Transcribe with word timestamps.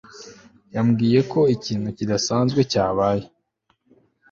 yambwiye 0.75 1.19
ko 1.31 1.39
ikintu 1.55 1.89
kidasanzwe 1.97 2.61
cyabaye 2.71 3.25